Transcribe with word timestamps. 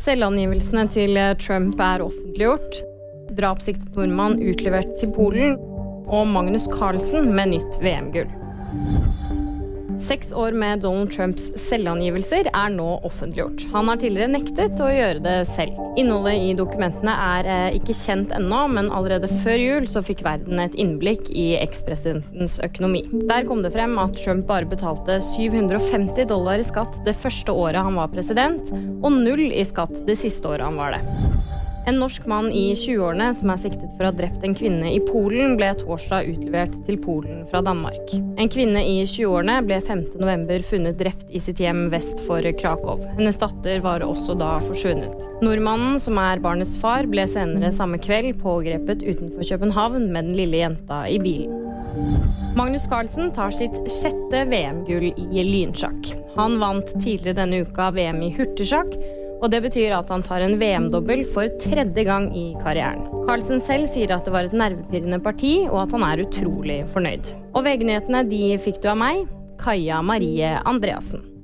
Selvangivelsene 0.00 0.86
til 0.88 1.18
Trump 1.42 1.80
er 1.84 2.00
offentliggjort. 2.06 2.78
Drapssiktet 3.36 3.96
nordmann 3.98 4.38
utlevert 4.40 4.94
til 5.00 5.12
Polen. 5.12 5.58
Og 6.10 6.24
Magnus 6.26 6.66
Carlsen 6.72 7.34
med 7.36 7.52
nytt 7.52 7.76
VM-gull. 7.84 8.30
Seks 10.10 10.32
år 10.32 10.56
med 10.58 10.80
Donald 10.82 11.12
Trumps 11.14 11.44
selvangivelser 11.68 12.48
er 12.50 12.70
nå 12.74 12.86
offentliggjort. 13.06 13.68
Han 13.70 13.86
har 13.86 14.00
tidligere 14.00 14.32
nektet 14.32 14.80
å 14.82 14.88
gjøre 14.90 15.22
det 15.22 15.34
selv. 15.46 15.76
Innholdet 16.00 16.48
i 16.48 16.56
dokumentene 16.58 17.14
er 17.14 17.46
eh, 17.46 17.76
ikke 17.78 17.94
kjent 17.94 18.34
ennå, 18.34 18.64
men 18.74 18.90
allerede 18.90 19.30
før 19.44 19.62
jul 19.62 19.86
så 19.86 20.02
fikk 20.02 20.24
verden 20.26 20.58
et 20.58 20.74
innblikk 20.74 21.30
i 21.30 21.52
ekspresidentens 21.60 22.58
økonomi. 22.66 23.04
Der 23.30 23.46
kom 23.46 23.62
det 23.62 23.70
frem 23.76 23.94
at 24.02 24.18
Trump 24.18 24.48
bare 24.50 24.66
betalte 24.66 25.20
750 25.22 26.26
dollar 26.32 26.58
i 26.58 26.66
skatt 26.66 26.98
det 27.06 27.14
første 27.14 27.54
året 27.54 27.78
han 27.78 28.00
var 28.02 28.10
president, 28.10 28.74
og 29.04 29.14
null 29.14 29.46
i 29.46 29.62
skatt 29.62 29.94
det 30.10 30.18
siste 30.18 30.50
året 30.50 30.66
han 30.66 30.80
var 30.80 30.98
det. 30.98 31.39
En 31.88 31.96
norsk 31.96 32.26
mann 32.28 32.50
i 32.52 32.74
20-årene 32.76 33.30
som 33.34 33.50
er 33.52 33.60
siktet 33.62 33.92
for 33.94 34.04
å 34.04 34.10
ha 34.10 34.16
drept 34.16 34.44
en 34.44 34.54
kvinne 34.56 34.90
i 34.92 34.98
Polen, 35.00 35.54
ble 35.56 35.70
torsdag 35.78 36.28
utlevert 36.28 36.76
til 36.86 36.98
Polen 37.00 37.46
fra 37.48 37.62
Danmark. 37.64 38.12
En 38.40 38.50
kvinne 38.52 38.82
i 38.84 38.98
20-årene 39.08 39.56
ble 39.64 39.78
5.11 39.86 40.66
funnet 40.68 40.98
drept 41.00 41.32
i 41.32 41.40
sitt 41.40 41.62
hjem 41.62 41.86
vest 41.92 42.20
for 42.26 42.44
Krakow. 42.60 43.00
Hennes 43.16 43.40
datter 43.40 43.80
var 43.84 44.04
også 44.04 44.36
da 44.38 44.52
forsvunnet. 44.66 45.16
Nordmannen, 45.44 45.96
som 46.02 46.20
er 46.20 46.42
barnets 46.44 46.76
far, 46.80 47.08
ble 47.08 47.24
senere 47.30 47.72
samme 47.74 48.00
kveld 48.02 48.36
pågrepet 48.44 49.06
utenfor 49.06 49.48
København 49.48 50.10
med 50.12 50.30
den 50.30 50.36
lille 50.42 50.60
jenta 50.60 51.06
i 51.08 51.16
bilen. 51.22 51.56
Magnus 52.58 52.84
Carlsen 52.90 53.30
tar 53.34 53.54
sitt 53.54 53.76
sjette 53.90 54.44
VM-gull 54.50 55.08
i 55.10 55.46
lynsjakk. 55.46 56.12
Han 56.36 56.58
vant 56.60 56.92
tidligere 56.98 57.38
denne 57.40 57.64
uka 57.64 57.88
VM 57.94 58.20
i 58.26 58.30
hurtigsjakk 58.36 58.94
og 59.40 59.48
det 59.52 59.62
betyr 59.64 59.96
at 59.96 60.10
han 60.12 60.24
tar 60.24 60.44
en 60.44 60.58
VM-dobbel 60.60 61.24
for 61.32 61.48
tredje 61.62 62.04
gang 62.06 62.28
i 62.36 62.50
karrieren. 62.60 63.06
Carlsen 63.26 63.62
selv 63.64 63.88
sier 63.90 64.12
at 64.14 64.28
det 64.28 64.34
var 64.34 64.48
et 64.48 64.56
nervepirrende 64.56 65.20
parti, 65.24 65.54
og 65.70 65.86
at 65.86 65.96
han 65.96 66.06
er 66.06 66.24
utrolig 66.26 66.80
fornøyd. 66.92 67.32
Og 67.54 67.64
VG-nyhetene 67.66 68.24
de 68.28 68.54
fikk 68.60 68.82
du 68.84 68.90
av 68.92 69.00
meg, 69.00 69.24
Kaja 69.60 70.00
Marie 70.04 70.54
Andreassen. 70.64 71.39